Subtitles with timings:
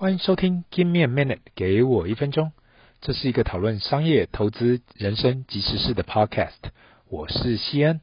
[0.00, 2.52] 欢迎收听 Give me a minute，给我一分钟。
[3.02, 6.70] 这是一个讨论商业、投资、人生及时事的 podcast。
[7.10, 8.00] 我是西恩。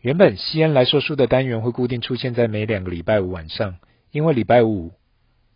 [0.00, 3.76] 原本西恩来说书的单元会固定出现在每两个礼拜五晚上，
[4.10, 4.90] 因为礼拜五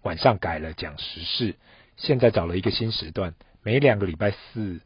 [0.02, 1.56] 晚上改了讲时事，
[1.96, 3.34] 现在找了一个新时段，
[3.64, 4.80] 每两个礼拜四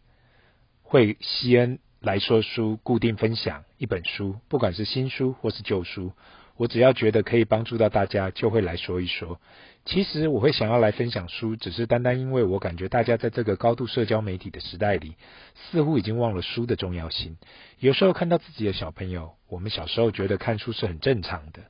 [0.82, 6.12] 会西恩来说书，固定分享一本书，不管是新书或是旧书。
[6.56, 9.40] 我只要觉得可以帮助到大家，就会来说一说。
[9.84, 15.16] 其实我会想要来分享书，只是单单因为我感觉大家在这个高度社交媒体的时代里，
[15.54, 17.36] 似乎已经忘了书的重要性。
[17.80, 21.62] 有时候看到自己的小朋友，我们小时候觉得看书是很正常的，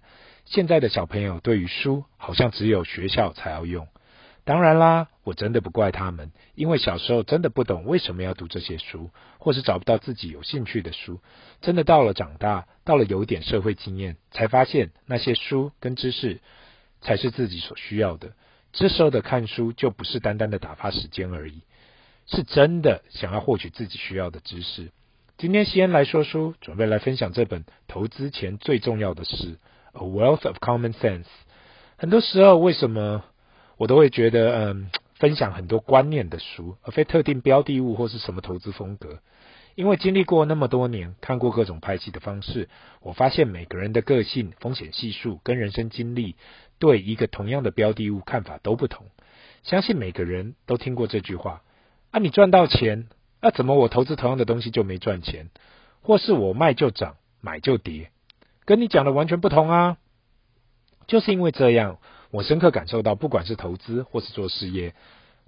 [0.44, 3.88] 现在的小朋友对于书好像只有学校才要用。
[4.44, 11.20] 当然啦，我真的不怪他们，因为小时候真的不懂为什么要读这些书，或是找不到自己有兴趣的书。
[11.62, 16.40] 真的到了长大，到了有一点社会经验，才发现那些书跟知识
[17.00, 18.32] 才是自己所需要的。
[18.72, 21.62] 这时候的看书就不是单单的打发时间而已，
[22.26, 24.90] 是真的想要获取自己需要的知识。
[25.38, 29.34] 今天西恩来说书，准备来分享这本投资前最重要的事，
[29.92, 31.24] 《A Wealth of Common Sense》。
[31.98, 33.24] 很多时候，为什么？
[33.78, 39.18] 我都会觉得，嗯，分享很多观念的书，而非特定标的物或是什么投资风格。
[39.74, 42.68] 因为经历过那么多年，看过各种派系的方式，
[43.00, 46.36] 我发现每个人的个性、风险系数跟人生经历，
[46.78, 49.06] 对一个同样的标的物看法都不同。
[49.62, 51.62] 相信每个人都听过这句话：
[52.10, 53.08] 啊，你赚到钱，
[53.40, 55.50] 那、怎么我投资同样的东西就没赚钱？
[56.02, 58.10] 或是我卖就涨，买就跌，
[58.64, 59.96] 跟你讲的完全不同啊！
[61.06, 61.98] 就是因为这样。
[62.30, 64.94] 我深刻感受到，不管是投资或是做事业，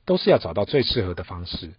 [0.04, 1.72] 都是要找到最适合的方式。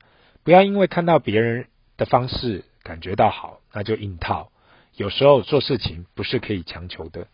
[0.44, 4.52] 不要因为看到别人的方式感觉到好，那就硬套。
[4.96, 7.28] 有时候做事情不是可以强求的。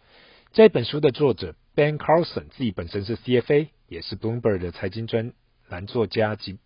[0.53, 5.33] 这本书的作者 Ben Carlson 自己本身是 CFA，也是 Bloomberg 的财经专
[5.67, 6.59] 栏作家及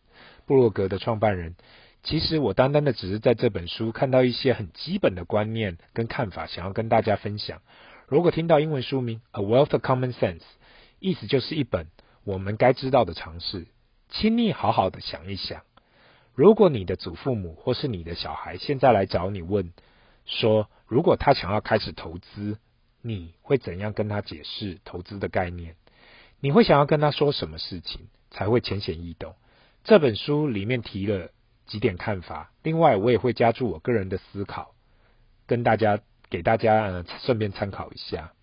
[0.46, 1.56] 布洛格的创办人。
[2.04, 7.62] 其实我单单的只是在这本书看到一些很基本的观念跟看法，想要跟大家分享。
[8.08, 10.44] 如果听到英文书名 A Wealth of Common Sense。
[11.00, 11.88] 意思就是一本
[12.24, 13.68] 我们该知道的常识，
[14.10, 15.62] 请你好好的想一想，
[16.36, 19.72] 如果你的祖父母或是你的小孩现在来找你问，
[20.26, 22.58] 说如果他想要开始投资，
[23.02, 25.76] 你会怎样跟他解释投资的概念？
[26.42, 29.36] 你会想要跟他说什么事情才会浅显易懂？
[29.86, 31.30] 这本书里面提了
[31.66, 34.76] 几点看法，另外我也会加注我个人的思考，
[35.48, 38.34] 跟大家给大家呃顺便参考一下。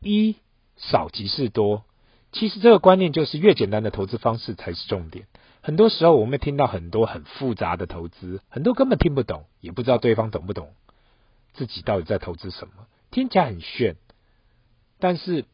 [0.00, 0.36] 一
[0.76, 1.84] 少即是多，
[2.32, 5.26] 其实这个观念就是越简单的投资方式才是重点。
[5.62, 10.74] 很多时候我们听到很多很复杂的投资，很多根本听不懂，也不知道对方懂不懂
[11.54, 13.96] 自己到底在投资什么，听起来很炫，
[14.98, 15.44] 但是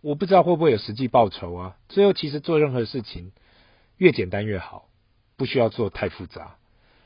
[0.00, 1.76] 我不知道会不会有实际报酬啊。
[1.88, 3.32] 最后其实做任何事情
[3.96, 4.88] 越简单越好，
[5.36, 6.56] 不需要做太复杂。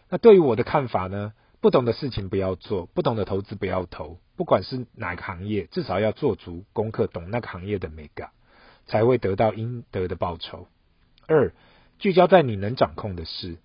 [0.08, 1.32] 那对于我的看法呢？
[1.60, 4.18] 不懂的事情不要做，不懂的投资不要投。
[4.36, 8.32] 不管是哪个行业，至少要做足功课，懂那个行业的美感，
[8.84, 10.68] 才会得到应得的报酬。
[11.26, 11.54] 二，
[11.98, 13.56] 聚焦在你能掌控的事。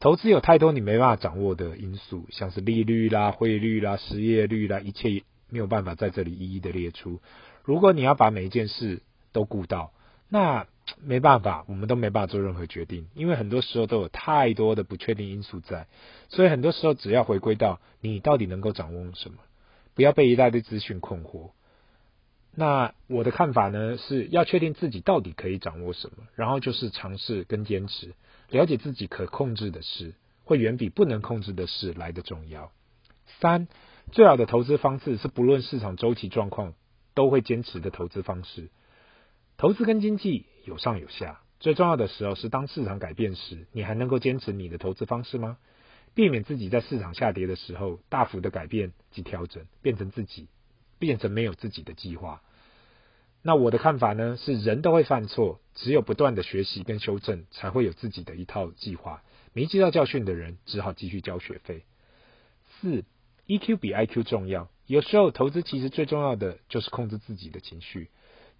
[0.00, 7.20] 投资有太多你没办法掌握的因素，像是利率啦、汇率啦、失业率啦，一切没有办法在这里一一的列出。
[7.62, 9.02] 如果你要把每一件事
[9.32, 9.92] 都顾到，
[10.28, 10.66] 那
[11.02, 15.86] 没办法，我们都没办法做任何决定，因为很多时候都有太多的不确定因素在，
[16.28, 19.38] 所以很多时候只要回归到你到底能够掌握什么，
[19.94, 21.52] 不要被一大堆资讯困惑。
[22.56, 28.14] 那我的看法呢，是要确定自己到底可以掌握什么，然后就是尝试跟坚持，
[28.48, 32.70] 了解自己可控制的事，会远比不能控制的事来得重要。
[33.40, 33.66] 三，
[34.12, 36.74] 最好的投资方式是不论市场周期状况，
[37.14, 38.68] 都会坚持的投资方式。
[39.56, 45.56] 投资跟经济有上有下，最重要的时候是当市场改变时，你还能够坚持你的投资方式吗？
[46.14, 50.46] 避免自己在市场下跌的时候大幅的改变及调整，变成自己
[51.04, 52.42] 变成没有自己的计划。
[53.42, 59.22] 那我的看法呢，是人都会犯错，只有不断的学习跟修正，才会有自己的一套计划。
[59.52, 61.84] 没接到教训的人，只好继续交学费。
[62.80, 63.04] 四
[63.46, 68.08] ，EQ 比 IQ 重要，有时候投资其实最重要的就是控制自己的情绪。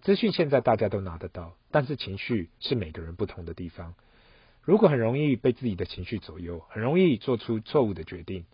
[0.01, 3.95] 资讯现在大家都拿得到，但是情绪是每个人不同的地方。
[4.61, 8.45] 如果很容易被自己的情绪左右，很容易做出错误的决定。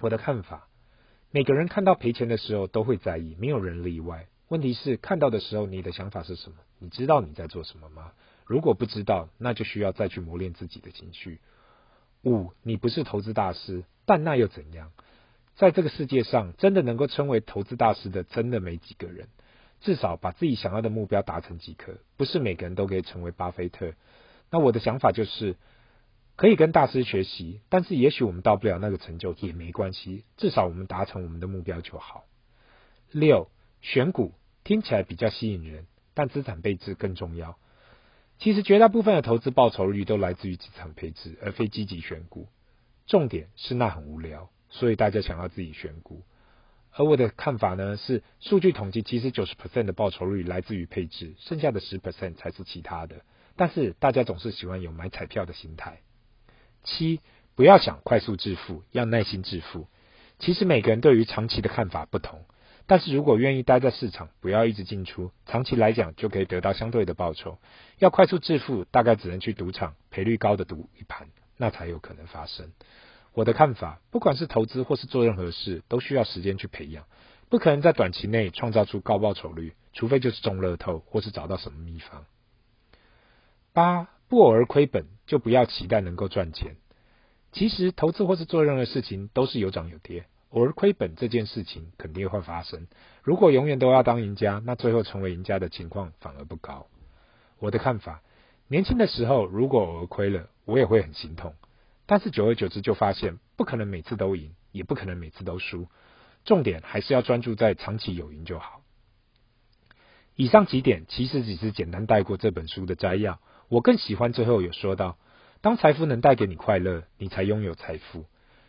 [0.00, 0.68] 我的看法，
[1.30, 4.26] 每个人看到赔钱的时候都会在意，没有人例外。
[4.48, 6.56] 问题是看到的时候，你的想法是什么？
[6.78, 8.12] 你知道你在做什么吗？
[8.46, 11.40] 如果不知道，那就需要再去磨练自己的情绪。
[12.24, 14.92] 五，你不是投资大师，但那又怎样？
[15.56, 19.28] 在这个世界上，真的能够称为投资大师的，真的没几个人。
[19.80, 21.94] 至少把自己想要的目标达成即可。
[22.16, 23.92] 不是每个人都可以成为巴菲特。
[24.50, 25.56] 那我的想法就是，
[26.36, 32.24] 可以跟大师学习，但是也许我们到不了那个成就也没关系，至少我们达成我们的目标就好。
[33.10, 33.50] 六，
[33.80, 37.56] 选股听起来比较吸引人，但资产配置更重要。
[38.38, 42.48] 其实绝大部分的投资报酬率都来自于资产配置，而非积极选股。
[43.06, 46.22] 重点是那很无聊，所以大家想要自己选股。
[46.92, 53.22] 而我的看法呢是，数据统计其实九十 percent 的报酬率来自于配置，剩下的十 percent 才是其他的。
[53.54, 56.00] 但是大家总是喜欢有买彩票的心态。
[56.86, 57.20] 七，
[57.54, 59.86] 不要想快速致富，要耐心致富。
[60.38, 62.46] 其实每个人对于长期的看法不同。
[62.88, 67.58] 但是如果愿意待在市场，不要一直进出，长期来讲就可以得到相对的报酬。
[67.98, 72.70] 要快速致富，大概只能去赌场，赔率高的赌一盘，那才有可能发生。
[73.34, 77.06] 我的看法，不管是投资或是做任何事，都需要时间去培养，
[77.48, 82.24] 不可能在短期内创造出高报酬率，除非就是中乐透或是找到什么秘方。
[83.72, 86.76] 八，不偶尔亏本，就不要期待能够赚钱。
[87.52, 90.26] 其实投资或是做任何事情，都是有涨有跌。
[90.50, 92.86] 偶尔亏本这件事情肯定会发生。
[93.22, 96.86] 如果永远都要当赢家，那最后成为赢家的情况反而不高。
[97.58, 98.22] 我的看法，
[98.68, 101.54] 年轻的时候如果偶尔亏了，我也会很心痛。
[102.06, 105.88] 但是久而久之就发现，不可能每次都赢，也不可能每次都输。
[106.44, 108.82] 重点还是要专注在长期有赢就好。
[110.36, 113.40] 以上几点其实只是简单带过这本书的摘要。
[113.68, 115.16] 我更喜欢最后有说到，
[115.60, 118.24] 当财富能带给你快乐，你才拥有财富。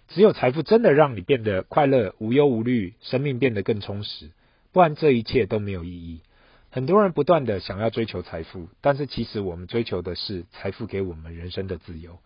[0.07, 4.31] 只有财富真的让你变得快乐、无忧无虑，生命变得更充实，
[4.71, 6.21] 不然这一切都没有意义。
[6.69, 12.19] 很多人不断的想要追求财富，但是其实我们追求的是财富给我们人生的自由。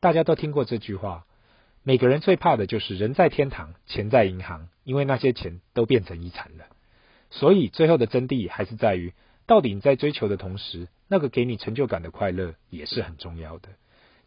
[0.00, 1.24] 大家都听过这句话，
[1.82, 6.64] 每个人最怕的就是人在天堂，钱在银行，因为那些钱都变成遗产了。
[7.30, 9.12] 所以最后的真谛还是在于，
[9.52, 13.68] 到底你在追求的同时，那个给你成就感的快乐也是很重要的。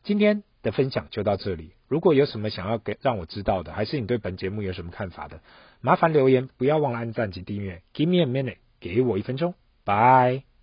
[0.04, 1.72] 今天的分享就到这里。
[1.88, 5.42] 如果有什么想要给让我知道的，还是你对本节目有什么看法的，
[5.82, 7.82] 麻烦留言，不要忘了按赞及订阅。
[7.96, 10.55] Give me a minute，给我一分钟，Bye。